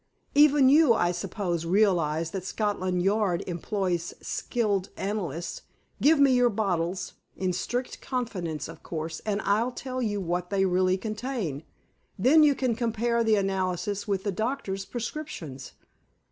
[0.33, 5.61] "Even you, I suppose, realize that Scotland Yard employs skilled analysts.
[6.01, 10.65] Give me your bottles, in strict confidence, of course, and I'll tell you what they
[10.65, 11.61] really contain.
[12.17, 15.73] Then you can compare the analyses with the doctor's prescriptions.